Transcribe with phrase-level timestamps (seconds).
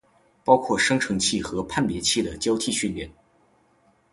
[0.43, 3.07] 包括生成器和判别器的交替训练